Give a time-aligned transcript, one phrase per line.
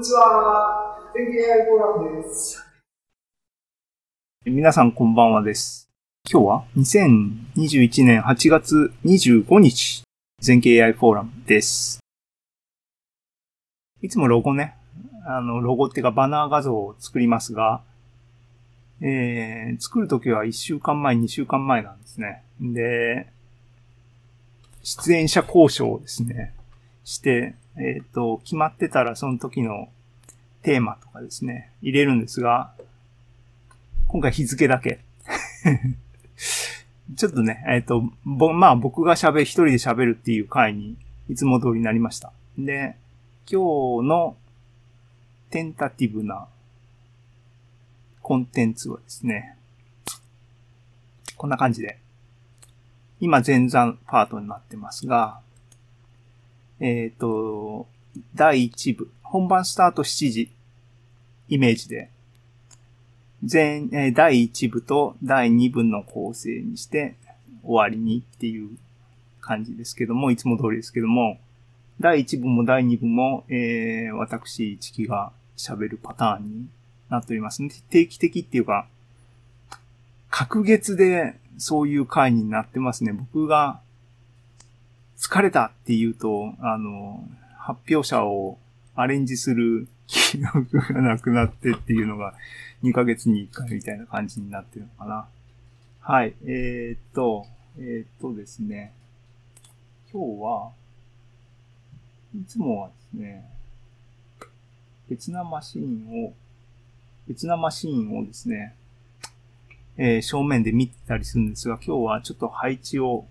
[0.00, 0.96] んにちは。
[1.12, 2.64] 天気 AI フォーラムです。
[4.46, 5.90] 皆さんこんばんはです。
[6.30, 10.02] 今日は2021年8月25日、
[10.40, 12.00] 全景 AI フォーラムです。
[14.00, 14.74] いつもロゴね、
[15.26, 17.82] あの、ロゴっていうかバナー画像を作りますが、
[19.02, 22.42] えー、作るときは1週間前、2週間前なんですね。
[22.58, 23.26] で、
[24.82, 26.54] 出演者交渉をですね、
[27.04, 29.88] して、えっ、ー、と、決まってたらその時の
[30.62, 32.72] テーマとかですね、入れるんですが、
[34.08, 35.00] 今回日付だけ。
[37.16, 40.96] ちょっとね、えっ、ー、と、ぼ、まあ僕が喋、一人で喋るっていう回に
[41.28, 42.32] いつも通りになりました。
[42.58, 42.96] で、
[43.50, 44.36] 今日の
[45.50, 46.46] テンタティブな
[48.22, 49.56] コンテンツはですね、
[51.36, 51.98] こんな感じで、
[53.18, 55.40] 今前座パートになってますが、
[56.80, 57.86] えっ、ー、と、
[58.34, 60.50] 第1部、本番スタート7時、
[61.48, 62.10] イメージで、
[63.44, 67.16] 全、えー、第1部と第2部の構成にして
[67.62, 68.76] 終わりにっていう
[69.40, 71.38] 感じですけども、いつも通りですけども、
[72.00, 76.68] 第1部も第2部も、えー、私、チキが喋るパターンに
[77.10, 77.70] なっております、ね。
[77.90, 78.86] 定期的っていうか、
[80.30, 83.12] 隔月でそういう回になってますね。
[83.12, 83.80] 僕が
[85.20, 87.22] 疲れたって言うと、あの、
[87.58, 88.58] 発表者を
[88.94, 92.34] アレンジする記憶がなくなってっていうのが
[92.82, 95.28] 2ヶ月に1回みたいな感じになってるのかな。
[96.00, 96.34] はい。
[96.46, 97.46] えー、っと、
[97.78, 98.94] えー、っとですね。
[100.10, 100.72] 今日は、
[102.34, 103.44] いつもはですね、
[105.10, 106.32] 別なマシンを、
[107.28, 108.74] 別なマシンをですね、
[109.98, 113.26] えー、正面で見てたりするんですが、今日はちょっと配置を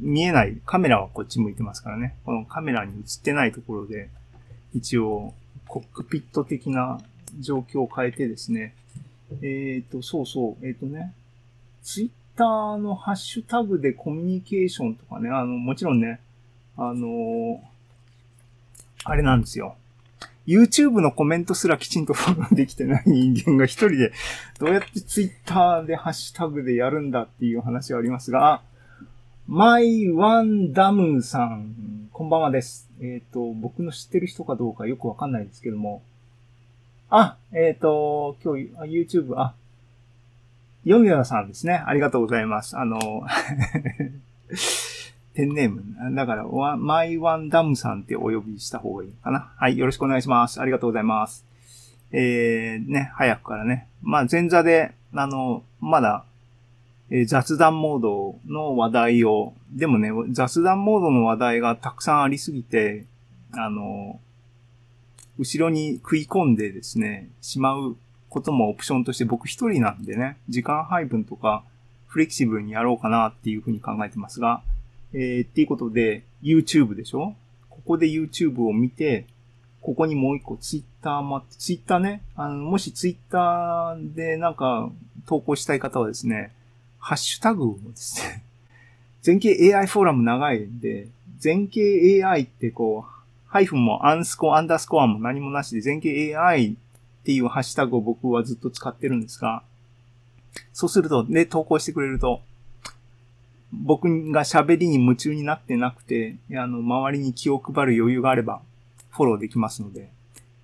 [0.00, 2.16] 見えない、カメラはこっち向いてますからね。
[2.24, 4.08] このカメラに映ってないところで、
[4.74, 5.34] 一応、
[5.66, 7.00] コックピット的な
[7.40, 8.74] 状況を変えてですね。
[9.42, 11.12] えっ、ー、と、そうそう、えっ、ー、とね、
[11.82, 16.20] ツイッターのハッシュタグでコミュニケーションとかね、あの、もちろんね、
[16.76, 17.62] あの、
[19.04, 19.76] あれなんですよ。
[20.46, 24.12] YouTube のコメントすらきちんとフォローできてない人間が一人で
[24.60, 28.62] どうやってツイッターでハッシュタグでやるんだっていう話はありますが、
[29.48, 32.90] マイワンダムさん、こんばんはです。
[33.00, 36.02] えっ、ー、と、僕の知ってる人かどうかよくわかんないですけども。
[37.10, 39.54] あ、えっ、ー、と、今日、YouTube、あ、
[40.84, 41.74] ヨミラさんですね。
[41.86, 42.76] ありがとうございます。
[42.76, 42.98] あの、
[45.34, 46.16] ペンネーム。
[46.16, 46.44] だから、
[46.76, 49.52] マイワンダムさんってお呼びした方がいいかな。
[49.58, 50.60] はい、よろしくお願いします。
[50.60, 51.46] ありがとうございます。
[52.10, 53.86] えー、ね、早くからね。
[54.02, 56.24] まあ、前座で、あの、まだ
[57.10, 63.04] えー、雑談モードの話題を、でもね、雑談モードの話題がたくさんありすぎて、
[63.52, 64.20] あの、
[65.38, 67.96] 後ろに食い込んでですね、しまう
[68.28, 71.62] こともオプションとして僕一人なんでね、時間配分とか
[72.06, 74.62] フレキシブルにやろうかなっていうふうに考えてますが、
[75.12, 77.34] えー、っていうことで、YouTube でしょ？
[77.70, 79.26] ここで YouTube を見て、
[79.80, 84.90] ここにもう一個 Twitter もあって、Twitter ね、あの、もし Twitter でなんか
[85.26, 86.52] 投稿したい方はですね、
[87.06, 88.42] ハッシュタグをですね、
[89.22, 91.06] 全景 AI フォーラム長いんで、
[91.38, 96.74] 全景 AI ってこう、ハイフンもアンスコ、アンダースコアも何もなしで、全景 AI っ
[97.22, 99.62] ていうハッシュタグを僕はずっと使ってるんですが、
[100.72, 102.42] そうすると、で、投稿してくれると、
[103.72, 108.62] 僕が喋りに夢中になってなくて、あの、周りに気を配る余裕があれば、
[109.10, 110.10] フォローできますので、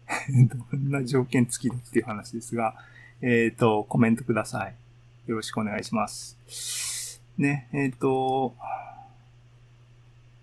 [0.72, 2.74] どんな条件付きだっていう話ですが、
[3.20, 4.74] えっ、ー、と、コメントください。
[5.26, 7.20] よろしくお願いします。
[7.38, 8.56] ね、えっ、ー、と、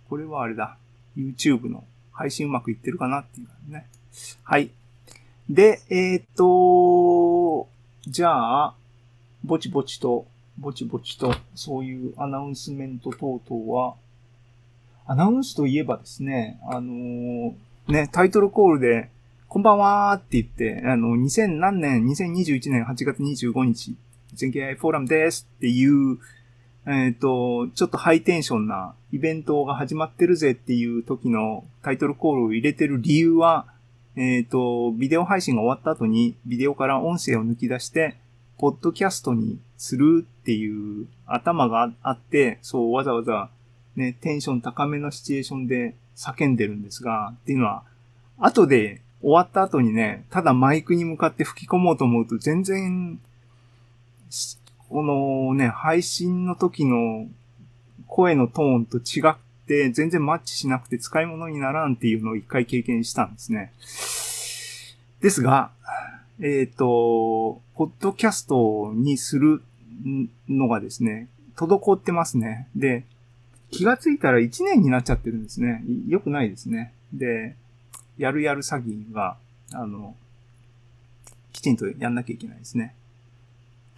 [0.09, 0.77] これはあれだ。
[1.17, 3.87] YouTube の配信うまくいってるかなっていうね。
[4.43, 4.69] はい。
[5.49, 7.67] で、えっ、ー、と、
[8.07, 8.75] じゃあ、
[9.43, 10.25] ぼちぼちと、
[10.57, 13.95] ぼちぼちと、そういうアナウンスメント等々は、
[15.05, 17.53] アナウンスといえばですね、あのー、
[17.87, 19.09] ね、タイトルコールで、
[19.49, 23.97] こんばんはーって言って、あの、2000何年、2021年8月25日
[24.33, 26.19] 全景 AI フォーラムですっていう、
[26.85, 33.67] えっ、ー、と、ちょっとハイテンションなイベントが始まってるぜっていう時のタイトルコールを入れてる理由は、
[34.15, 38.17] えっ、ー、と、ビデオ配信が終わった後にビデオから音声を抜き出して、
[38.57, 43.49] ポッドキャストにするっていう頭があって、そうわざわざ
[43.95, 47.83] ね、テンション高めのシチュエーションで叫んでるんですが、っていうのは、
[48.37, 53.19] 後で終わった後にね、ただマイクに向かって吹き込もうと思うと全然
[54.89, 57.27] このね、配信の時の
[58.07, 59.35] 声のトーンと違っ
[59.67, 63.71] て全然マッチしなくて使い物にならんっていうのを一回経験したんですね。
[65.21, 65.71] ですが、
[66.41, 69.61] えっ、と、ポッドキャストにする
[70.47, 72.67] のがですね、滞ってますね。
[72.75, 73.03] で、
[73.71, 75.83] 気がついたら1年になっちゃってるんですね。
[76.07, 76.93] よくないですね。
[77.13, 77.55] で、
[78.17, 79.37] やるやる詐欺が、
[79.73, 80.15] あの、
[81.51, 82.95] きちんとやんなきゃいけないですね。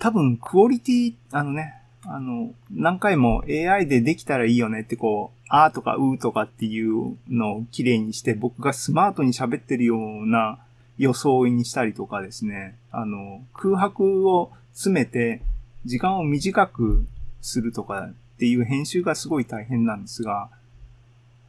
[0.01, 1.75] 多分、クオリティ、あのね、
[2.07, 10.57] あの、何回も AI でできたらいいよねってこう、あーとかうーとかっていうのを綺麗にして、僕がスマートに喋ってるような
[10.97, 15.43] 装いにしたりとかですね、あの、空白を詰めて、
[15.85, 17.05] 時間を短く
[17.39, 20.49] するとかっていう編集がすごい大変なんですが、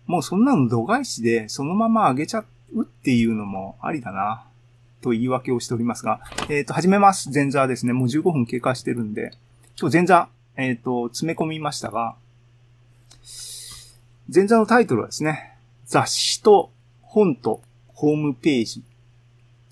[0.06, 2.44] もうそんなの度外視でそのまま上げちゃ
[2.74, 4.44] うっていうのもありだな、
[5.02, 7.30] と言い訳をしておりますが、えっ、ー、と、始めます。
[7.34, 7.92] 前座ですね。
[7.92, 9.32] もう15分経過してるんで、
[9.78, 12.16] 今日前座、えっ、ー、と、詰め込みましたが、
[14.34, 16.70] 前座のタイトルはですね、雑誌と
[17.02, 18.82] 本とホームページ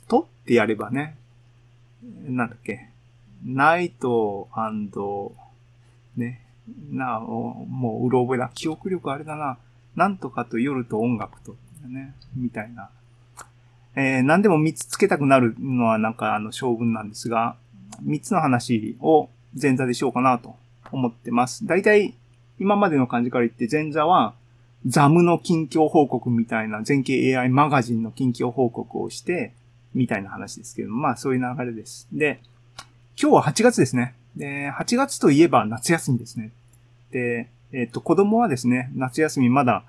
[0.09, 1.17] とってやればね、
[2.03, 2.91] なんだっけ、
[3.45, 4.49] ナイト
[6.17, 6.45] ね、
[6.91, 8.51] なお、もううろ覚えだ。
[8.55, 9.59] 記憶力あれだな。
[9.97, 11.57] なんとかと夜と音楽と、
[11.89, 12.91] ね、みたいな。
[13.97, 17.57] えー、何でも3つつけたくなるのはなんかあの将軍なんですが、
[18.05, 19.29] 3つの話を
[19.61, 20.57] 前座でしようかなと
[20.93, 21.67] 思ってます。
[21.67, 22.15] 大体、
[22.59, 24.35] 今までの感じから言って前座は、
[24.87, 29.53] ザムの近況報告みたいな、全景 AI マガジンの近況報告をして、
[29.95, 32.07] みたいな話ですけどもまあそういう流れです。
[32.13, 32.41] で、
[33.21, 34.15] 今日は8月ですね。
[34.37, 36.53] で、8月といえば夏休みですね。
[37.11, 39.85] で、えっ、と、子供はですね、夏休みまだ、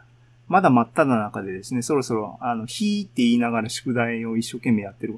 [0.51, 5.17] まだ真っ只中でですね、そろそろ、あの、ひーって言いながら宿題を一生懸命やってる。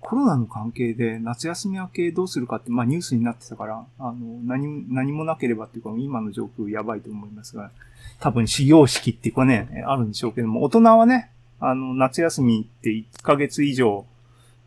[0.00, 4.14] コロナの関係で夏休み明けどうするかって、まあニュースになってたから、あの、
[4.44, 7.72] 何も、何もなければっていうか、今の状況やばいと思いますが、
[8.20, 14.06] 多分始業式っていうかね、あるんでしょうけども、大人はね、あの、夏休みって1ヶ月以上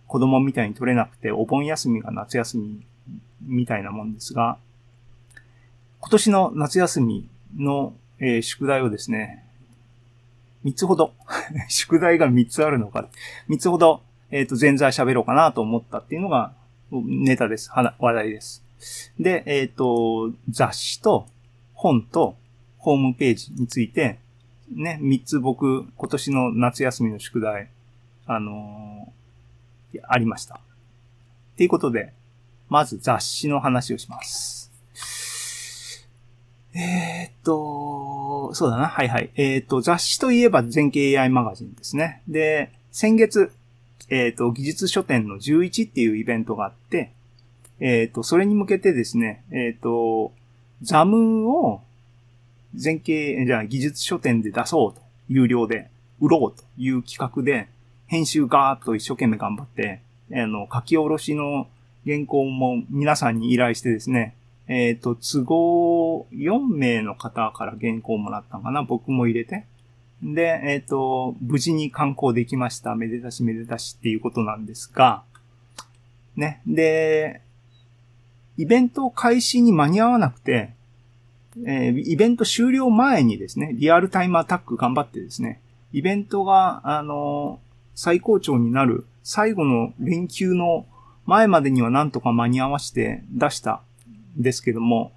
[0.08, 2.86] 子供みたいに取れなくて、お盆休みが夏休み
[3.42, 4.58] みたいなもんですが、
[6.02, 9.45] 今年の夏休みの、えー、宿題をですね、
[10.66, 11.14] 3つほど
[11.70, 13.08] 宿題が3つあるのか、
[13.50, 14.02] 3つほど、
[14.32, 16.54] えっ、ー、と、前座喋ろうかなと思ったっていうのが
[16.92, 17.70] ネタです。
[17.72, 18.64] 話題です。
[19.20, 21.28] で、えっ、ー、と、雑誌と
[21.74, 22.36] 本と
[22.80, 24.20] ホームページについて、
[24.72, 27.70] ね、3つ僕、今年の夏休みの宿題、
[28.26, 30.56] あのー、ありました。
[30.56, 32.14] っていうことで、
[32.68, 34.65] まず雑誌の話をします。
[36.76, 38.88] えー、っと、そうだな。
[38.88, 39.30] はいはい。
[39.36, 42.22] えー、っと、雑誌といえば全景 AI マガジンですね。
[42.28, 43.52] で、先月、
[44.10, 47.14] えー、っと、技術書店の11っていうイベントがあって、
[47.80, 50.34] えっと、それに向けてですね、えっと、
[50.82, 51.82] ザムを
[52.76, 55.90] 全景、じゃあ技術書店で出そうと、有料で
[56.20, 57.70] 売ろうという企画で、
[58.08, 60.02] 編集ガーッと一生懸命頑張って、
[60.34, 61.68] あの、書き下ろしの
[62.06, 64.36] 原稿も皆さんに依頼してですね、
[64.68, 69.66] えっ、ー、と、都合4名の方から原稿をもらったのかな僕も入れて。
[70.24, 72.96] で、えっ、ー、と、無事に観光できました。
[72.96, 75.24] めでたしめでたしっていうことなんですが、
[76.36, 76.62] ね。
[76.66, 77.42] で、
[78.58, 80.74] イベント開始に間に合わなくて、
[81.66, 85.62] えー、イベント終了前にですね、リアルタイムアタック頑張ってですね、
[85.92, 87.60] イベントが、あの
[87.96, 90.86] 最高潮になる最後の連休の
[91.26, 93.82] 前までにはなんとか間に合わせて出した
[94.38, 95.12] んですけども、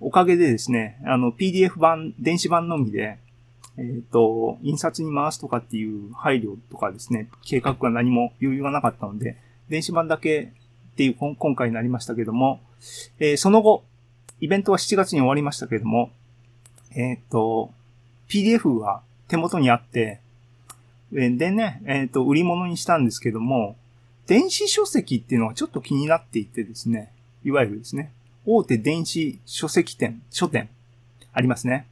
[0.00, 3.18] おかげでですね、あの PDF 版、電子版のみで、
[3.78, 9.36] えっ、ー、と、印刷に回すとかっていう配慮とかですね、計画が何も余裕がなかったので、
[9.68, 10.52] 電子版だけ
[10.92, 12.60] っていう今回になりましたけども、
[13.18, 13.84] えー、その後、
[14.40, 16.10] イベントは7月に終わりましたけども、
[16.94, 17.70] えっ、ー、と、
[18.28, 20.20] PDF が手元にあって、
[21.12, 23.76] でね、えっ、と、売り物にしたんですけども、
[24.26, 27.12] 電子書籍っていうのがちょっと気になっていてですね、
[27.44, 28.12] いわゆるですね、
[28.46, 30.68] 大手電子書籍店、書店、
[31.32, 31.86] ありますね。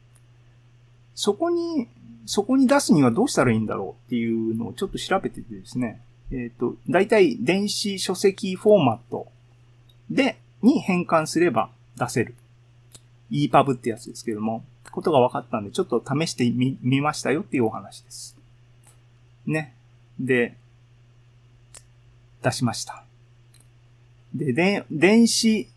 [1.13, 1.87] そこに、
[2.25, 9.27] そこに出すにはどうしたらいいんだろうっていうのをちょっと調べててですね、えっ、ー、と、大体電子書籍フォーマット
[10.09, 12.35] で、に変換すれば出せる。
[13.31, 18.37] EPUB ってやつですけども、ことが分かったんで、ちょっと試してみ、みましたよっていうお話です。
[19.45, 19.75] ね。
[20.19, 20.55] で、
[22.41, 23.03] 出しました。
[24.33, 25.67] で、で、電子、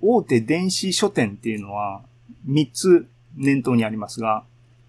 [0.00, 2.02] 大手電子書店っていうのは
[2.48, 4.44] 3つ念頭にありますが、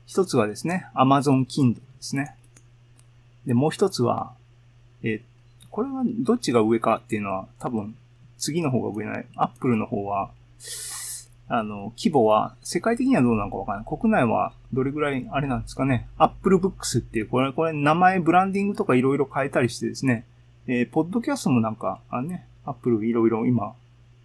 [0.07, 2.35] 1つはですね、Amazon Kindle ですね。
[3.45, 4.33] で、もう1つは、
[5.03, 5.21] え
[5.69, 7.95] これはどっちが上かっていうのは多分
[8.39, 9.25] 次の方が上ない。
[9.35, 10.31] Apple の方は、
[11.47, 13.85] あの、規模は世界的にはどうなのかわからない。
[13.87, 16.07] 国内はどれぐらいあれなんですかね。
[16.17, 20.25] Apple Books っていう、これ、これ名前ブランディングとかいろいろ変えたりしてですね、
[20.67, 23.73] えー、ポッドキャストもなんか、あね、アップルいろいろ今、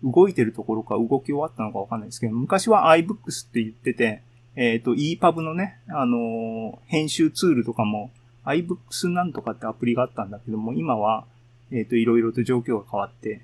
[0.04, 4.23] 動いてるところか動き終わったのかわかんないですけど、昔は iBooks って言ってて、
[4.54, 8.11] えっ、ー、と、EPUB のね、あのー、編集ツールとかも
[8.44, 11.25] iBooks なんとかってアプリがあったんだけども、今は、
[11.70, 13.40] えっ、ー、と、いろいろと状況が変わって、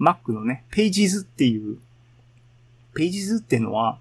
[0.00, 1.78] Mac のね、Pages っていう、
[2.94, 3.98] Pages っていうのは、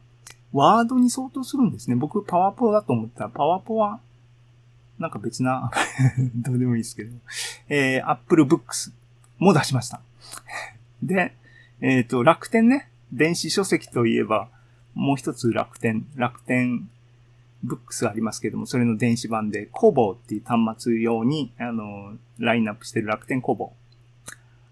[0.54, 1.96] ワードに相当するんですね。
[1.96, 4.00] 僕、パワーポだと思ったら、パワーポは、
[4.98, 5.72] なんか別な、
[6.36, 7.16] どうでもいいですけど、
[7.70, 8.92] えー、Apple Books
[9.38, 10.02] も出しました。
[11.04, 11.34] で、
[11.82, 14.50] えっ、ー、と、楽天ね、電子書籍といえば、
[14.94, 16.88] もう一つ楽天、楽天
[17.64, 23.74] ブックスありますけども、それの電子版で、コボっていう端末用に、あの、ラインナップしてる楽天コボ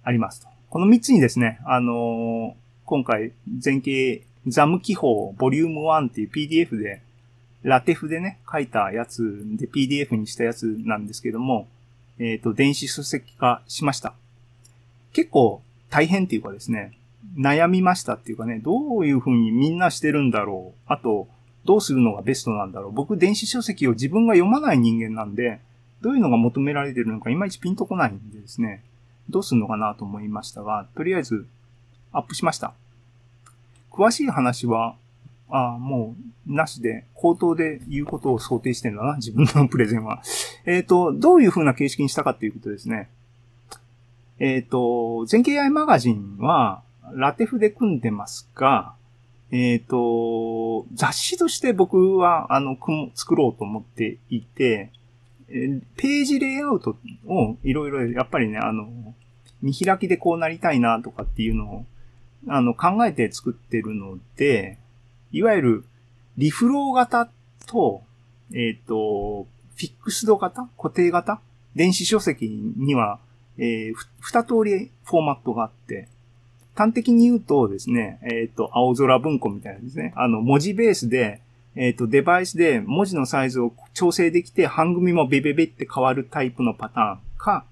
[0.03, 0.47] ありますと。
[0.69, 3.31] この三つにですね、あの今回、
[3.63, 7.01] 前景ザム記法ボリューム1っていう PDF で、
[7.63, 11.67] ラテフでね、書いたやつで PDF にしたやつなんですけども、
[12.19, 14.13] えっ、ー、と、電子書籍化しました。
[15.11, 16.97] 結構大変っていうかですね、
[17.37, 20.79] 悩みましたっていうかね、どういう風にみんなしてるんだろう。
[20.87, 21.27] あと、
[21.65, 22.91] どうするのがベストなんだろう。
[22.91, 25.59] 僕、電子書籍を自分が読まない人間なんで、
[26.01, 28.83] どういうのが求められてるのかいまいちピンとこないんでですね、
[29.29, 31.45] どうするのかなと思いましたが、とりあえず
[32.11, 32.73] アップしました。
[33.91, 34.95] 詳しい話は、
[35.49, 36.15] あも
[36.47, 40.21] う、なしで、口頭で言うことを想定してんだな、自分のプレゼンは。
[40.65, 43.09] えっ、ー、と、どういう風な形式にしたかっていうことですね。
[44.39, 46.81] えっ、ー、と、全景 AI マガジンは、
[47.13, 48.93] ラテフで組んでますが、
[49.51, 52.77] えっ、ー、と、雑誌として僕は、あの、
[53.15, 54.91] 作ろうと思っていて、
[55.47, 59.15] ページレイアウトをいろいろ、やっぱりね、あの、
[59.61, 61.85] 見開きでこうなりたいなとかっていうのを、
[62.47, 64.77] あの、考えて作ってるので、
[65.31, 65.85] いわゆる、
[66.37, 67.29] リフロー型
[67.65, 68.03] と、
[68.51, 71.41] えっ、ー、と、フィックスド型固定型
[71.75, 73.19] 電子書籍には、
[73.57, 76.07] えー、二通りフォーマットがあって、
[76.79, 81.41] 端的に言うとですね、えっ、ー、と、青空文庫みたいなですね、あの、文字ベースで、
[81.75, 87.65] えっ、ー、と、デバイスで文字のサイズを調整できて、半組もベベベって変わるタイプのパターンか、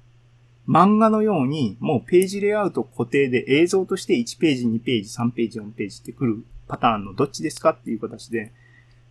[0.68, 8.52] 漫画のように、もうページレイアウト固定で映像として1ページ、2ページ、3ページ、4ページってくるパターンのどっちですかっていう形で。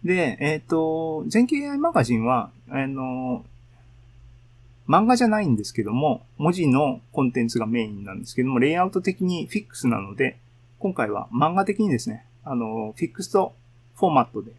[0.04, 3.46] で、えっ、ー、と、全景 AI マガジンは、あの、
[4.88, 10.38] 漫画じゃないんですけども、文字のコンテンツがメインなんですけども、レイアウト的にフィックスなので、
[10.78, 13.54] 今回は漫画的にですね、あの、フィックスと
[13.96, 14.52] フォーマットで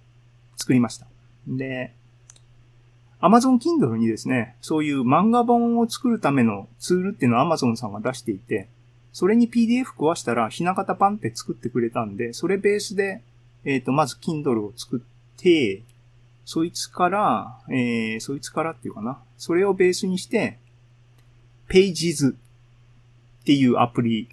[0.57, 1.07] 作りました。
[1.47, 1.93] で、
[3.21, 8.67] Amazon Kindle にですね、そういう漫画本を作るためのツールっていうのを Amazon さんが出していて、
[9.13, 13.21] それに PDF 壊したら、ひな形パンって作ってくれたんで、それベースで、
[13.63, 15.81] えっ、ー、と、まず Kindle を作って、
[16.47, 19.19] そいつから、えー、そいつからっていうかな。
[19.35, 20.57] それをベースにして、
[21.67, 22.35] Pages っ
[23.43, 24.29] ていうアプリ。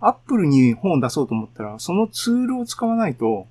[0.00, 3.46] Apple に本を出そうと思ったら、そのツールを使わないと、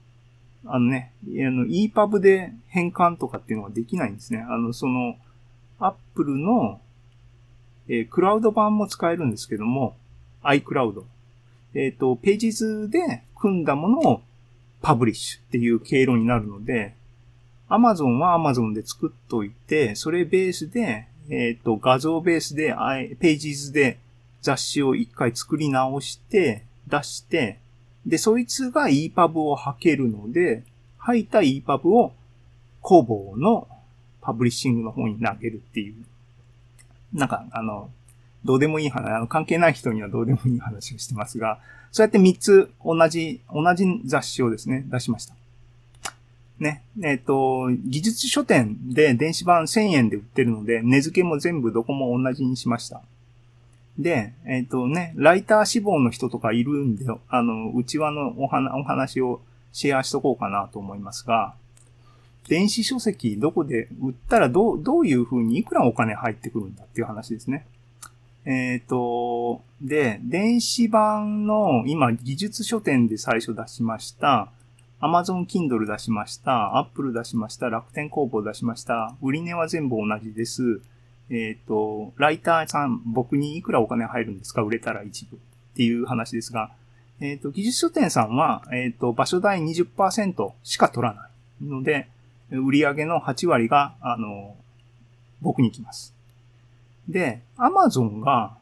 [0.66, 4.44] あのね、あの EPUB で変換とかっていうのができないんですね。
[4.50, 5.16] あの、その、
[5.80, 6.82] Apple の、
[7.88, 9.96] えー、クラウド版も使えるんですけども、
[10.42, 11.04] iCloud。
[11.76, 14.22] えっ、ー、と、Pages で組んだものを
[14.82, 16.96] パブリッシュっていう経路になるので、
[17.72, 23.98] Amazon は Amazon で作っといて、それベースで、えっ、ー、と、画像ベースで、Pages で
[24.42, 27.60] 雑誌を一回作り直して、出して、
[28.06, 30.64] で、そいつが EPUB を吐けるので、
[30.98, 32.14] 吐いた EPUB を
[32.82, 33.68] 工房の
[34.22, 35.96] パブリッシングの方に投げるっていう。
[37.14, 37.90] なんか、あの、
[38.44, 41.60] どうでもいい話、あの、関係ない人にはどうでもいい話をしてますが、
[41.92, 45.36] そうやって3つ同じ、同じ雑誌をですね、出しました。
[46.62, 46.84] ね。
[47.04, 53.02] えっ、ー、と、技術書店で電子版1000円で売ってるので、値付けも全部どこも同じにしました。
[53.98, 59.42] で、えっ、ー、とね、ライター志望の人とかいるんで、あの、内輪のお話お話を
[59.74, 61.54] シェアしとこうかなと思いますが、
[62.48, 67.66] 電子書籍どこで売ったらどう、どういう風にいくらお金入ってくるんだっていう話ですね。
[68.46, 74.50] えっ、ー、と、で、電子版の今技術書店で最初出しました、
[75.02, 80.82] Amazon Kindle 出しました、Apple 出しました、楽天工房出しました、売値は全部同じです。
[81.30, 84.62] えっ、ー、と、ライターさん、僕にいくらお金入るんですか？
[84.62, 85.40] 売れたら一部っ
[85.76, 86.72] ていう話ですが、
[87.20, 91.30] えっ、ー、と、技術書店さんは、えっ、ー、と、場所代20%しか取らな
[91.62, 92.08] いので、
[92.52, 94.56] 売上の8割が、あの、
[95.42, 96.14] 僕に来ます。
[97.08, 98.58] で、Amazon が、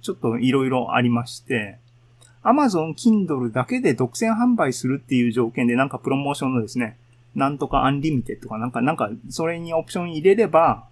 [0.00, 1.78] ちょっといろいろありまして、
[2.44, 6.96] Amazon Kindle だけで独占販売するっていう条件でなんかプロモーションのですね、
[7.34, 10.84] なんとかアンリミテッドかなんか、なんか、それにオプション入れれば、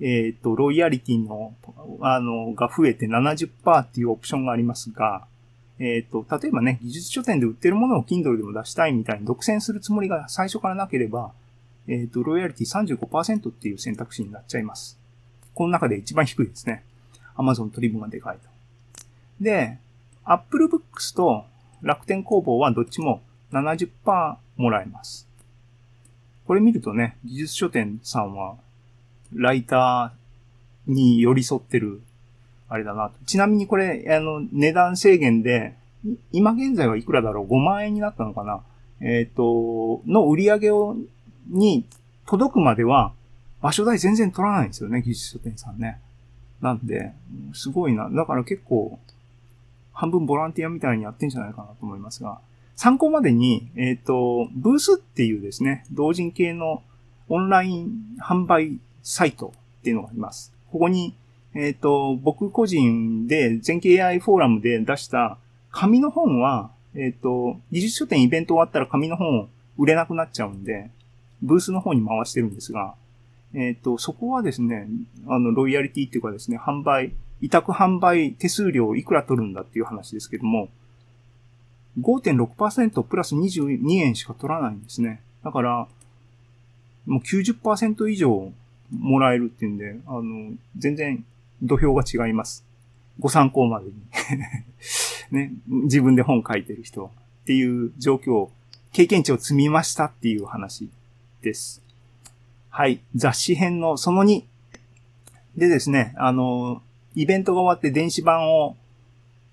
[0.00, 1.54] えっ、ー、と、ロイヤリティの
[2.00, 5.26] あの、が増えて70%っていうオプションがありますが、
[5.78, 11.32] えっ、と、例えばね、技術書店で売ってるものを Kindle でも出したいみたいに独占するつもりが最初からなければ、
[11.88, 14.98] えっ、と、ロイヤリティ35%っていう選択肢になっちゃいます。
[15.54, 16.84] この中で一番低いですね。
[17.36, 18.48] Amazon 取り分がでかいと。
[19.40, 19.78] で、
[20.26, 21.44] Apple Books と
[21.82, 25.28] 楽天工房はどっちも70%もらえます。
[26.46, 28.56] これ見るとね、技術書店さんは、
[29.32, 32.00] ライターに寄り添ってる、
[32.68, 33.14] あれだなと。
[33.24, 35.74] ちなみにこれ、あの、値段制限で、
[36.32, 38.62] 今現在はいくらだろう ?5 万円になったのかな？
[39.00, 40.96] えっ、ー、と、の売り上げを、
[41.48, 41.84] に
[42.26, 43.12] 届くまでは、
[43.60, 46.00] 場所代全然取らないんですよね、技術書店さんね。
[46.60, 47.12] なんで、
[47.52, 48.08] すごいな。
[48.08, 48.98] だから結構、
[49.96, 52.38] 半分ボランティアみたいにやってんじゃないかなと思いますが、
[52.76, 56.82] 参考までに、えっ、ー、と、ブースっていうですね、同人系の
[57.30, 60.52] オンライン販売サイトっていうのがあります。
[60.70, 61.14] ここに、
[61.54, 65.38] えっ、ー、と、僕個人で全景 AI フォーラムで出した
[65.70, 69.48] 紙の本は、えっ、ー、と、技術書店イベント終わったら紙の本
[69.78, 70.90] 売れなくなっちゃうんで、
[71.40, 72.94] ブースの方に回してるんですが、
[73.54, 74.88] えっ、と、そこはですね、
[75.26, 80.68] あの、ロイヤリティっていうかですね、販売、委託販売手数料いくら取るんだっていう話ですけども、
[82.00, 85.20] 5.6%プラス22円しか取らないんですね。
[85.44, 85.88] だから、
[87.06, 88.52] もう90%以上
[88.90, 91.24] もらえるっていうんで、あの、全然
[91.62, 92.64] 土俵が違います。
[93.18, 93.92] ご参考までに
[95.30, 97.06] ね、自分で本書いてる人
[97.42, 98.50] っていう状況、
[98.92, 100.90] 経験値を積みましたっていう話
[101.42, 101.82] です。
[102.68, 103.00] はい。
[103.14, 104.44] 雑誌編のその2。
[105.56, 106.82] でですね、あの、
[107.16, 108.76] イベントが終わって電子版を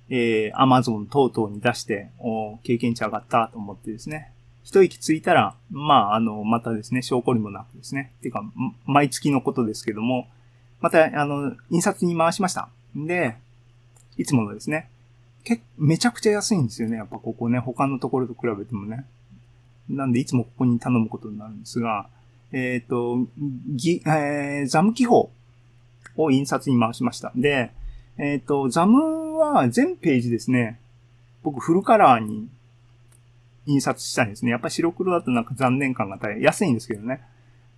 [0.10, 4.32] えー、Amazon 等々に出して、お経験値上がったと思ってですね。
[4.63, 8.12] 一息ついたら、まあ、あの、またですね、証拠にもなくですね。
[8.22, 8.43] てか、
[8.86, 10.27] 毎月のことですけども、
[10.82, 12.70] また、あの、印刷に回しました。
[12.98, 13.36] んで、
[14.17, 14.89] いつものですね。
[15.43, 16.97] け、めちゃくちゃ安いんですよね。
[16.97, 19.06] やっぱここね、他のところと比べてもね。
[19.89, 22.08] なんで、いつもここに頼むことになるんですが、
[22.52, 23.28] えっ、ー、と、
[23.67, 25.32] ぎ、えー、ザム記法
[26.15, 27.32] を印刷に回しました。
[27.36, 27.71] で、
[28.17, 30.80] えっ、ー、と、ザムは全ページですね、
[31.41, 32.47] 僕フルカラーに
[33.65, 34.52] 印刷したんですね。
[34.52, 37.21] やっぱ白黒だとなんか残念感が大変安いんですけどね。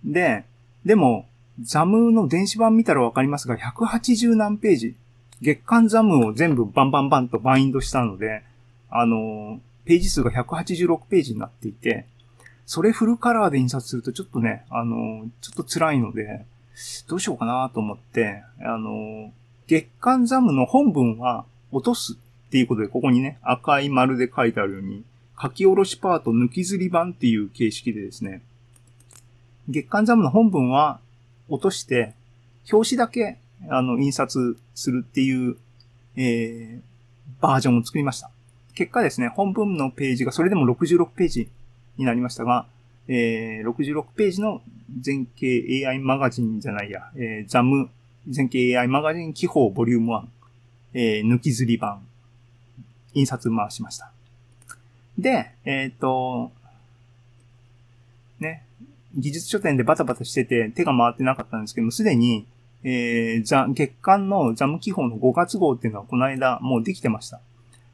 [0.04, 0.44] で、
[0.84, 1.26] でも、
[1.60, 4.96] ザムの電子版見たらわかりますが、180何ページ。
[5.42, 8.42] 月間ザムを全部バンバンバンとバインドしたので、
[8.90, 12.06] あの、ページ数が186ページになっていて、
[12.66, 16.44] それフルカラーで印刷するとちょっとね、あの、ちょっと辛いので、
[17.08, 19.32] どうしようかなと思って、あの、
[19.66, 25.02] 月刊ザムの本文は落とすっていうことで、ここにね、赤い丸で書いてあるように、
[25.40, 28.42] 書き下ろしパート抜きずり版っていう形式でですね、
[29.68, 31.00] 月刊ザムの本文は
[31.48, 32.14] 落として、
[32.70, 35.56] 表紙だけ、あの、印刷するっていう、
[36.16, 38.30] えー、バージョンを作りました。
[38.74, 41.48] 結果ですね、本文のページがそれでも66ページ
[41.96, 42.66] になりましたが、
[43.08, 44.62] えー、66ページの
[45.00, 47.90] 全景 AI マガジンじゃないや、えー、ザム。
[48.28, 50.24] 全景 AI マガジン記法ボリューム1、
[50.94, 52.04] えー、抜きずり版、
[53.14, 54.10] 印刷回しました。
[55.16, 56.50] で、えっ、ー、と、
[58.40, 58.64] ね、
[59.16, 62.46] 技術書店でバタバタしてて手が回ってなかったんですけども、すでに、
[62.82, 67.40] えー、ザ、月間のザム記法の5月号っていうのはこの間もうできてました。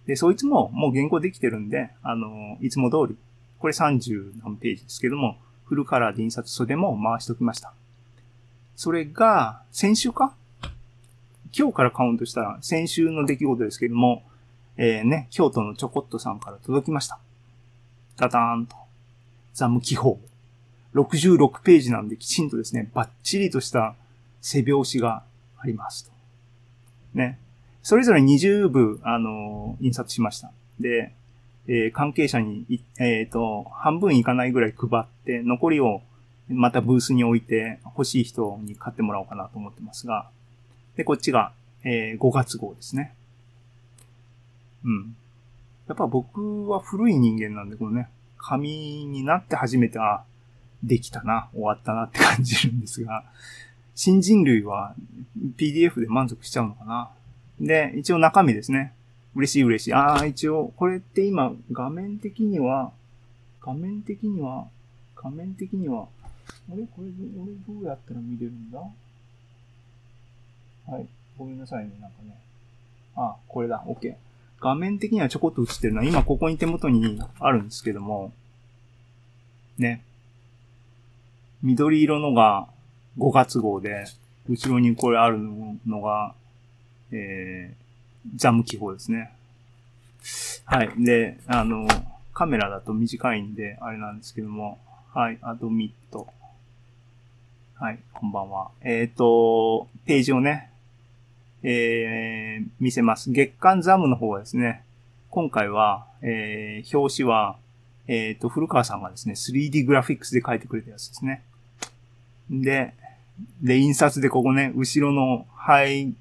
[0.06, 3.16] で、そいつももう原稿できてるんで、あの、いつも通り、
[3.62, 7.72] これ30何ページですけども、フルカラーで印刷袖も回しておきました。
[8.74, 10.34] それが、先週か？
[11.56, 14.24] 今日からカウントしたら先週の出来事ですけども、
[14.76, 17.20] えー、ね、京都のちょこっとさんから届きました。
[18.16, 18.74] ダダーンと。
[19.54, 20.18] ザム記法。
[20.94, 23.94] 66ページなんできちんとですね、バッチリとした
[24.40, 25.22] 背表紙が
[25.56, 26.10] あります。
[27.14, 27.38] ね。
[27.84, 30.50] それぞれ20部、あのー、印刷しました。
[30.80, 31.14] で、
[31.68, 32.66] えー、関係者に、
[32.98, 36.02] えっ、ー、と、半分いかないぐらい配って、残りを
[36.48, 40.28] またブースに置いて欲しい人に買ってもらおうかなと思ってますが、
[40.96, 41.52] で、こっちが、
[41.84, 43.14] えー、5月号ですね。
[44.84, 45.16] うん。
[45.88, 50.24] やっぱ僕は古い人間なんで、このね、紙になって初めて、あ、
[50.82, 53.24] できたな、終わったなって感じるんですが、
[53.94, 54.94] 新人類は
[55.56, 57.10] PDF で満足しちゃうのかな。
[57.60, 58.92] で、一応中身ですね。
[59.34, 59.94] 嬉しい嬉しい。
[59.94, 62.92] ああ、一応、これって今、画面的には、
[63.60, 64.68] 画面的には、
[65.16, 66.06] 画面的には、
[66.70, 66.86] あれ？
[66.86, 67.08] これ、
[67.40, 68.78] 俺どうやったら見れるんだ？
[70.86, 71.06] はい。
[71.38, 72.36] ごめんなさいね、なんかね。
[73.16, 73.84] あ、これだ。
[73.86, 74.14] OK。
[74.60, 78.32] 画面的にはちょこっと映ってるのは、今ここに手元にあるんですけども、
[79.78, 80.02] ね。
[81.62, 82.68] 緑色のが
[83.18, 84.04] 5月号で、
[84.48, 85.38] 後ろにこれある
[85.86, 86.34] のが、
[87.12, 87.81] えー、
[88.36, 89.32] ザム記法ですね。
[90.64, 90.90] はい。
[90.98, 91.86] で、あの、
[92.32, 94.78] カメラだと短いんで、あれなんですけども、
[95.12, 96.28] はい、アドミット。
[97.74, 98.70] はい、こんばんは。
[98.80, 100.70] えっ、ー、と、ページをね、
[101.62, 103.30] えー、見せます。
[103.30, 104.84] 月刊ザムの方はですね、
[105.30, 107.56] 今回は、えー、表紙は、
[108.06, 111.42] えっ、ー、と、古川さんがですね、3D グラフィックスで書いてくれたやつですね。
[112.50, 112.94] で、
[113.62, 116.12] で、印刷でここね、後ろの背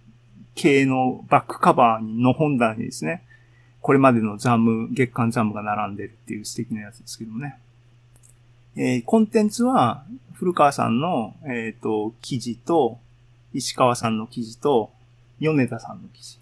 [0.55, 3.23] 景のバックカバーの本棚にですね、
[3.81, 7.57] これまでのザム、月刊ザムが並んでるっていう素敵なやつですけどね。
[8.75, 12.99] えー、コンテンツは、古川さんの、えっ、ー、と、記事と、
[13.53, 14.91] 石川さんの記事と、
[15.39, 16.37] 米田さんの記事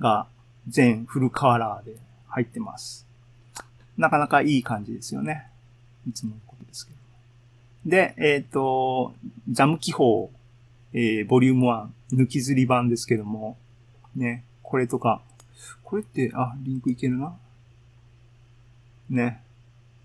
[0.00, 0.26] が
[0.68, 1.96] 全フルカラーで
[2.28, 3.06] 入ってます。
[3.98, 5.46] なかなかいい感じですよね。
[6.08, 6.98] いつものことですけど。
[7.86, 9.14] で、えっ、ー、と、
[9.50, 10.30] ザム記法、
[10.92, 13.58] えー、ボリューム1、抜きずり版ですけども、
[14.14, 15.22] ね、これとか、
[15.82, 17.36] これって、あ、リンクいけるな。
[19.08, 19.42] ね、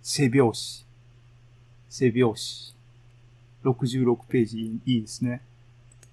[0.01, 0.85] 背拍子。
[1.89, 2.75] 背拍子。
[3.63, 5.41] 66ページいいですね。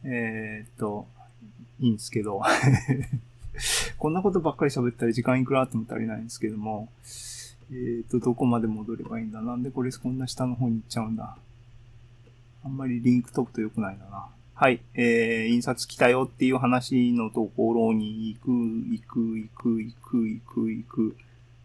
[0.04, 1.06] えー、っと、
[1.80, 2.42] いいんですけど。
[3.98, 6.88] こんなことばっかり喋ったら時間いくらあっても足りないんですけども。
[7.70, 11.36] えー、っと、どこまで戻ればいいんだなんでこれこんな下の方に行っちゃうんだ
[12.64, 14.28] あんまりリンク飛ぶと良くないんだな。
[14.60, 18.50] はい、えー、印刷来たよっていう話のところに行く、
[18.90, 21.16] 行く、行く、行く、行く、行く。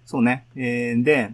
[0.06, 0.46] そうね。
[0.56, 1.32] えー、で、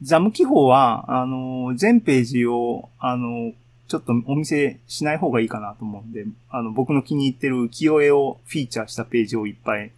[0.00, 3.52] ザム記法は、あの、全ページを、あの、
[3.88, 9.90] ちょっとお見せしない方がいいかなと思うんで、あの、僕の気に入ってる浮世絵をフィーチャーしたページをいっぱい、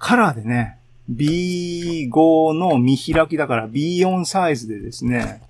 [0.00, 0.76] カラーでね、
[1.08, 5.40] B5 の見開きだから B4 サイズでですね、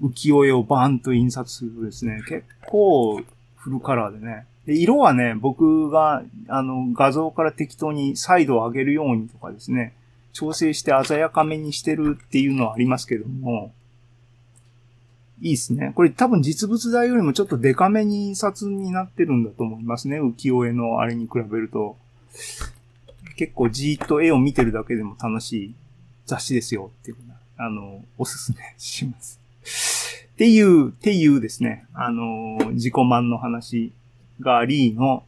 [0.00, 3.22] 浮世絵をバーンと印刷するとですね、結構
[3.56, 4.46] フルカラーでね。
[4.66, 9.94] で色はね、僕が、あの、画像から適当にサイドを上げるようにとかですね、
[10.32, 13.72] 調整して鮮やかめにしてるっていうのはありますけども、
[15.40, 15.92] いいですね。
[15.94, 20.20] これ多分実物大よりもちょっとデカめに印刷になってるんだと思いますね。
[20.20, 21.96] 浮世絵のあれに比べると。
[23.36, 25.74] 結構じーっと絵を見てるだけでも楽しい
[26.26, 27.16] 雑誌ですよっていう
[27.56, 29.39] あの、おすすめします。
[29.62, 33.92] っていう、っていうですね、あの、自己満の話
[34.40, 35.22] がありの、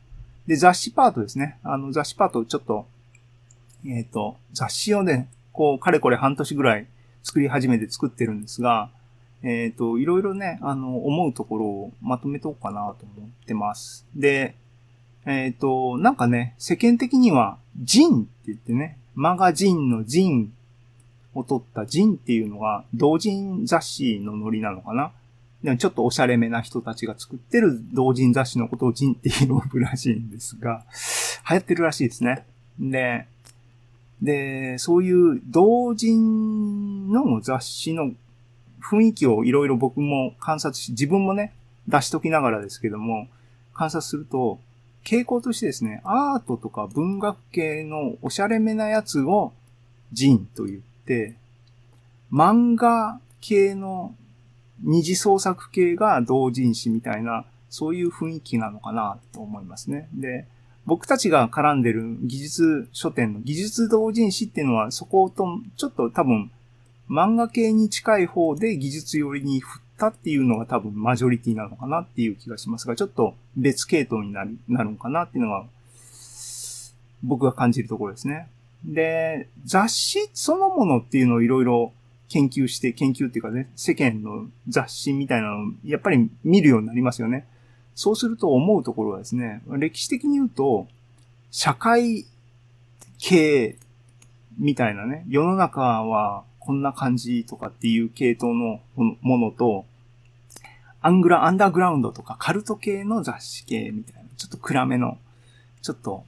[0.47, 1.59] で、雑誌パートですね。
[1.63, 2.87] あの、雑誌パートちょっと、
[3.85, 6.87] えっ、ー、と、雑誌をね、こう、かれこれ半年ぐらい
[7.23, 8.91] 作り始めて作ってるんですが、
[9.43, 14.07] えっ、ー、と、いろいろね、あの、思うところをまとめとこうかなと思ってます。
[14.15, 14.57] で、
[15.27, 20.53] えっ、ー、と、なんかね、世間的には、ジンって言ってね、マガジンのジン
[21.35, 25.13] を取ったジンっていうのが同人雑誌のノリなのかな？
[25.63, 30.85] でもちょっとおしゃれめな人たちが作ってる同人雑誌のことをジンって呼ぶらしいんですが、
[31.49, 32.45] 流行ってるらしいですね。
[32.81, 33.27] で、
[34.21, 38.13] で、そういう同人の雑誌の
[38.83, 41.55] 雰囲気をいろいろ僕も観察し、自分もね、
[41.87, 43.29] 出しときながらですけども、
[43.73, 44.59] 観察すると、
[45.05, 49.53] 傾向としてですね、アートとか文学系のおしゃれめなやつを
[50.13, 50.81] ジンと言っ、
[52.33, 54.15] 漫画系の
[54.83, 60.09] 二次創作系が同人誌みたいな、そういう雰囲気なのかなと思いますね。
[60.15, 60.47] で、
[60.85, 66.51] 僕たちが絡んでる技術書店の技術同人誌っていうのはそことちょっと多分
[67.09, 75.65] 漫画系に近い方で技術寄りに振ったっていうのが多分マジョリティなのかなっていう気がしますが、ちょっと別系統になるなるのかなっていうのが
[77.23, 78.49] 僕が感じるところですね。
[78.85, 81.93] で、雑誌そのものっていうのをいろいろ
[82.29, 87.47] 研究して、研究っていうかね、世間の雑誌みたいなのをやっぱり見るようになりますよね。
[87.95, 90.89] そうすると思うところはですね、歴史的に言うと、
[91.51, 92.27] 社会
[93.19, 93.77] 系
[94.59, 98.81] みたいなね、世の中はこんな感じとかっていう系統の
[99.21, 99.85] ものと、
[101.01, 105.19] アングラ、アンダーグラウンドとかカルト系の雑誌系みたいな、ちょっと暗めの、
[105.83, 106.25] ちょっと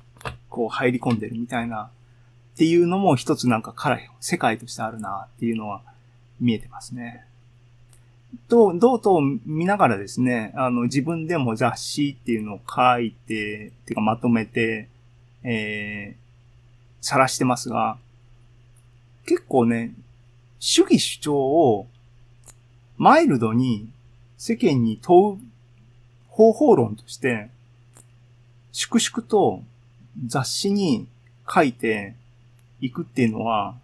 [0.51, 1.91] こう入り込んでるみたいな
[2.55, 5.83] っていうのも一つなんかから世界としてあるなっていうのは
[6.41, 7.27] 見えてますね。
[8.49, 14.89] と、どうと見ながらですね、あの、自分でも雑誌っていうのを書いて、ていうかまとめて、
[15.43, 16.17] えー、
[17.01, 17.99] 晒してますが、
[19.27, 19.93] 結構ね、
[20.59, 21.87] 主義主張を
[22.97, 23.89] マイルドに
[24.39, 25.39] 世間に問う
[26.29, 27.51] 方法論として、
[28.73, 29.63] 粛々と
[30.27, 31.07] 雑誌に
[31.53, 32.15] 書いて、
[32.85, 33.75] 行くっていうのは、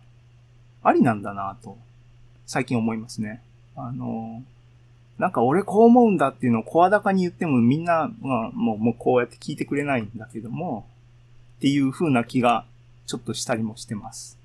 [0.82, 1.78] ありなんだなと、
[2.46, 3.42] 最近思いますね。
[3.74, 4.42] あの、
[5.18, 10.86] なんか俺こう思うんだっていうのを声高に言ってもみんな、まあ、もう、もうこうやって聞いてくれないんだけども、
[11.58, 12.64] っていう風な気が
[13.06, 14.38] ちょっとしたりもしてます。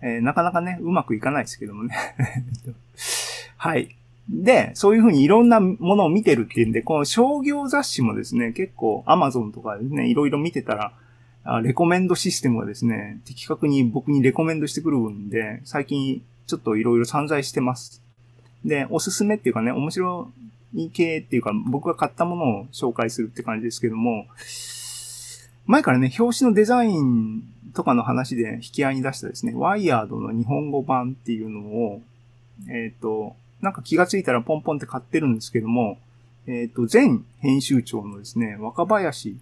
[0.00, 1.94] えーなかなかね、うまくいかないですけどもね。
[3.56, 3.96] はい。
[4.28, 10.92] で、そういう風にいろんなものを見てるっていうんで、この商業雑誌もですね、結構 Amazon とかですね、いろいろ見てたら、
[11.62, 18.00] レコメンドシステムがですね、的確に僕にレコメンドしてくるんで、最近ちょっといろいろ散財してます。
[18.64, 20.30] で、おすすめっていうかね、面白
[20.74, 24.26] い系っていうか、僕が買ったものを紹介するって感じですけども、
[25.66, 27.42] 前からね、表紙のデザイン
[27.74, 32.02] とかの話で引き合いに出したですね、ワイヤードの日本語版っていうのを、
[32.68, 35.98] えっ、と、なんか気がついたらポンポンって買ってるんですけども、
[36.46, 39.36] えっ、と、前編集長のですね、若林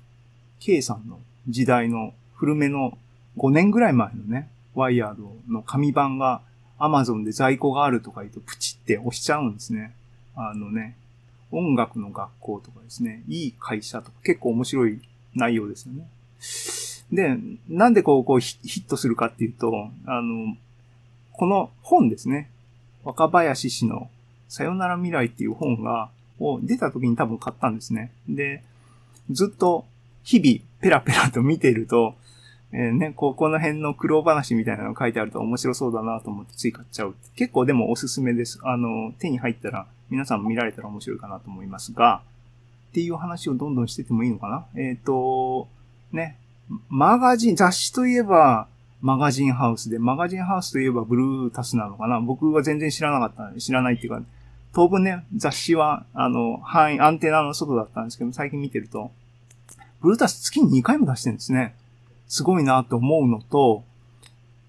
[0.60, 1.18] 圭さんの
[1.50, 2.96] 時代の古めの
[3.36, 6.42] 5年ぐらい前のね、ワイヤードの紙版が
[6.78, 9.94] Amazon で在庫があるとか言うとプチって押しちゃうんですね。
[10.34, 10.96] あのね、
[11.50, 15.00] 音楽の学校とかですね、いい会社とか結構面白い
[15.34, 16.08] 内容ですよね。
[17.12, 17.36] で、
[17.68, 20.56] なんでこう、こうヒットするかっていうと、あの、
[21.32, 22.50] この本ですね。
[23.04, 24.08] 若林氏の
[24.48, 28.12] さよなら未来っていう本が、を出た時に多分買ったんですね。
[28.28, 28.62] で、
[29.30, 29.84] ずっと
[30.22, 32.14] 日々ペラペラと見ていると、
[32.72, 37.14] えーね、ここの辺の苦労話みたいなの書いてあると面白そうだなと思ってつい買っちゃう。
[37.34, 38.60] 結構でもおすすめです。
[38.62, 42.22] あの、手に入ったら皆さんも見られたら面白いかなと思いますが、
[42.90, 44.80] っていう話をどんどんしててもいいのかな？
[44.80, 45.68] えっ、と、
[46.12, 46.36] ね、
[46.88, 48.68] マガジン、雑誌といえば、
[49.00, 52.20] マガジンハウスで、マガジンハウスといえばブルータスなのかな？
[52.20, 54.22] 僕は全然知らなかった、知らないっていうか、
[54.72, 59.10] 当分ね、雑誌は、あの、範囲、アンテナの外だったんですけど、最近見てると、
[60.00, 61.74] ブルータス月に2回も出してるんですね。
[62.28, 63.84] すごいなと思うのと、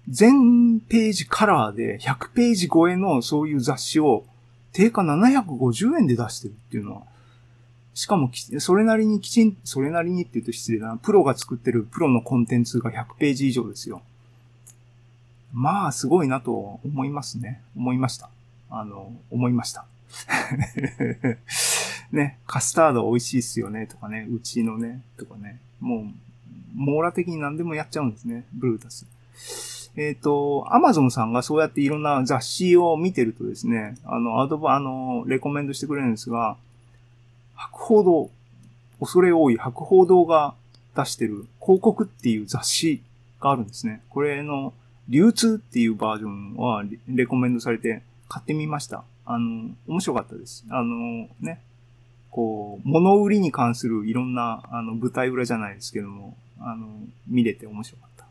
[0.08, 4.24] 全ページカラーで100ページ超えのそういう雑誌を
[4.72, 7.02] 定価750円で出してるっていうのは、
[7.94, 10.96] しかも、それなりにきちん、それなりにって言うと失礼だな。
[10.96, 14.02] プロが作ってるプロのコンテンツが100ページ以上ですよ。
[15.52, 17.60] まあ、すごいなと思いますね。
[17.76, 18.30] 思いました。
[18.70, 19.84] あの、思いました。
[22.12, 25.60] ね、カスタード美味しいっすよね、とかね、うちのね、とかね。
[25.80, 26.04] もう、
[26.74, 29.06] 網羅的に何でもやっちゃうんですね、ブルータス。
[29.96, 36.56] えっ、と、アマゾンさんがそうやっていろんな雑誌を見てるとですね、あの、アドバ、あの、レコメンドしてくれるんですが、
[37.54, 38.30] 博報堂、
[39.00, 40.54] 恐れ多い博報堂が
[40.96, 43.02] 出してる広告っていう雑誌
[43.40, 44.02] があるんですね。
[44.08, 44.72] これの
[45.08, 49.04] 流通っていうバージョンはレコメンドされて買ってみました。
[49.24, 50.64] あの、面白かったです。
[50.70, 51.60] あの、ね、
[52.32, 56.88] こう、物売りに関するいろんな、あの、舞台裏じゃないですけども、あの、
[57.28, 58.26] 見れて面白かった。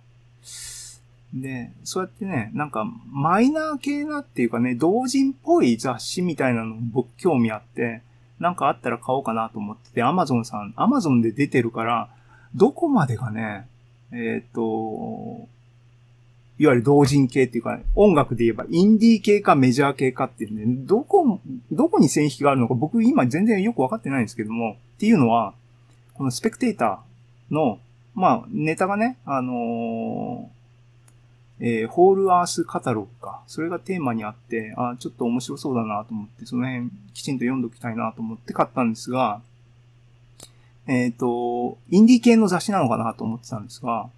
[1.34, 8.02] で、そうやってね、なんか、マイナー系なっていうかね、同人っぽい雑誌みたいなの僕興味あって、
[8.40, 12.10] なんかあったら買おうかなと思ってて、アマゾンさん、アマゾンで出てるから、
[12.56, 13.68] どこまでがね、
[14.12, 15.48] えっ、と、
[16.62, 21.40] いわゆる同人系っていうか、音楽で言えばインディー系かメジャー系かっていうね、どこ、
[21.72, 25.56] どこに線引きがあるのか僕今全然よくわかってないんですけども、っていうのは、
[26.14, 27.80] このスペクテーターの、
[28.14, 30.62] まあ、ネタがね、あのー
[31.64, 33.42] えーホールアースカタログか。
[33.48, 39.42] それがテーマにあって、あちょっと面白そうだなと思って、その辺きちんと読んどきたいなと思って買ったんですが、
[40.88, 44.10] えっ、と、インディー系の雑誌なのかなと思ってたんですが、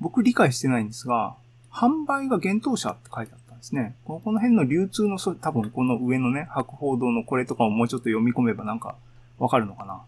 [0.00, 1.34] 僕理解してないんですが、
[1.72, 3.96] 販売が幻冬者って書いてあったんですね。
[4.04, 8.96] この辺の流通のそ、多分この上のね、博報堂のこれとかをもうちょっと読み込めばなんか
[9.38, 10.02] わかるのかな。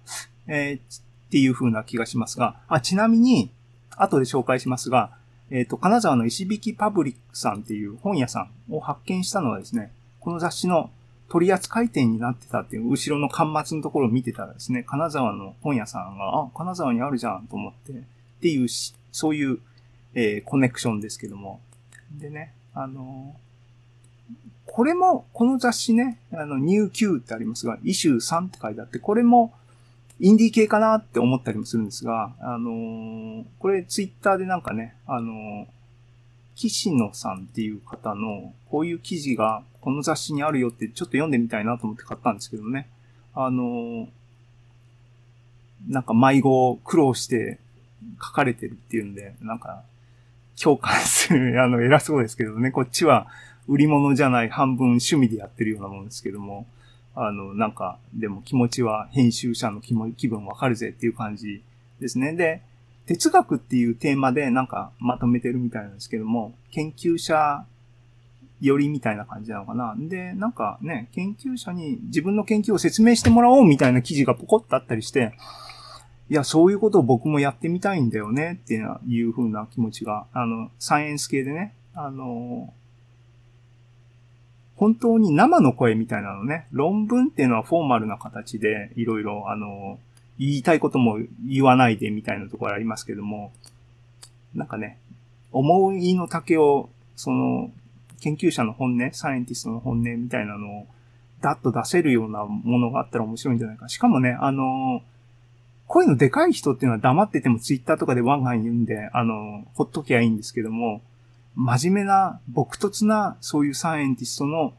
[0.46, 1.00] えー
[1.34, 3.50] っていう風な気がしますが、あ、ちなみに、
[3.96, 5.10] 後で紹介しますが、
[5.50, 10.90] えっ、と、金沢の石引パブリックさんっていう本屋さんを発見したのはですね、この雑誌の
[11.28, 17.96] 取扱店になってたっていう、後ろの端末のところを見てたらですね、金沢の本屋さんが、あ、金沢にあるじゃんと思って、っ
[18.40, 19.58] ていうし、そういう、
[20.14, 21.60] えーコネクションですけども。
[22.18, 23.44] でね、あのー
[24.66, 29.52] これも、この雑誌ね、あの、ニュー Q ってありますが、イシュー3って書いてあって、これも、
[30.20, 35.66] インディー系かなって思ったりもするんですが、あのーこれツイッターでなんかね、あの
[36.56, 42.88] 岸野さんっていう方の、こういう記事がこの雑誌にあるよってちょっと読んでみたいなと思って買ったんですけどね。
[43.34, 44.08] あの
[45.88, 47.58] なんか迷子苦労して
[48.22, 49.82] 書かれてるっていうんで、なんか、
[50.60, 53.26] 共感する、あの、偉そうですけどね、こっちは
[53.66, 56.66] 売り物じゃない半分趣味でやってるようなもんですけども、
[57.14, 61.62] あの、なんか、でも気持ちは編集者の気も気分わかるぜっていう感じ
[62.00, 62.34] ですね。
[62.34, 62.62] で、
[63.06, 67.64] 哲学っていうテーマでなんかまとめてるみたいなんですけども、研究者
[68.60, 69.94] よりみたいな感じなのかな。
[69.96, 75.34] で、なんかね、研究者に自分の研究を説明してもらおうみたいな記事がポコッとあったりして、
[76.30, 82.72] いや、そういうことを僕もやってみたいんだよねっていう風な気持ちが、あの、サイエンス系でね、あの、
[84.76, 89.98] 本当に生の声みたいなのね、論文っていうのはフォーマルな形で、いろいろ、あの、
[90.38, 93.52] 言いたいことも言わないでみたいなところありますけども、
[94.54, 94.98] なんかね、
[95.52, 97.70] 思いの丈を、その、
[98.20, 100.86] 研究者の本音、サイエンティストの本音みたいなのを、
[101.40, 103.88] ダッと出せるようなものがあったら面白いんじゃないか。
[103.88, 105.02] しかもね、あの、
[105.86, 111.02] 声のでかい人っていうのは黙っててもツイッターとかでワンワン言うんで、あの、ほっときゃいいんですけども、
[111.54, 114.74] 真面目な、朴突な、そういうサイエンティストの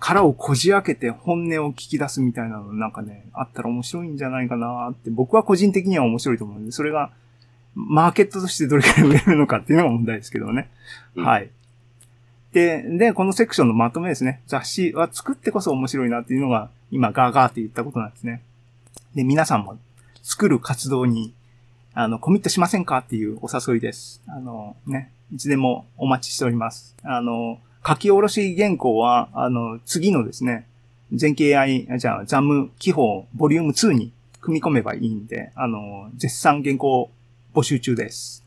[0.00, 7.10] 殻をこじ開けて本音を聞き出すみたいなのなんかね、あったら面白いんじゃないかなって、僕は個人的には面白いと思うんで、それが、
[7.74, 10.68] マーケットとしてどれくらい売れるのかっていうのが問題ですけどね。
[11.14, 11.50] うんはい。
[12.52, 14.40] で、で、このセクションのまとめですね。
[14.46, 18.42] 雑誌は作ってこそ面白いなっていうのが、今ガーガーって言ったことなんですね。
[19.14, 19.78] で、皆さんも
[20.28, 21.32] 作る活動に、
[21.94, 24.20] あの、コミットしませんかっていうお誘いです。
[24.28, 26.94] あの、ね、いつでもお待ちしております。
[27.02, 30.66] あの、書き下ろし原稿は、あの、次のですね、
[31.14, 34.12] 全景 AI、じゃあ、ザム記法ボリューム2に
[34.42, 37.10] 組み込めばいいんで、あの、絶賛原稿
[37.54, 38.44] 募集中です。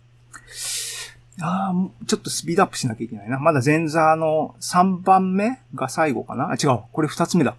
[1.41, 3.39] ああ、ちょっとスピードアップしなきゃいけないな。
[3.39, 6.51] まだ前座の3番目が最後かな？
[6.51, 6.81] あ、違う。
[6.91, 7.55] これ2つ目だ。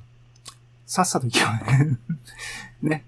[0.86, 1.48] さっさと行けよ
[1.90, 1.98] ね。
[2.82, 3.04] ね。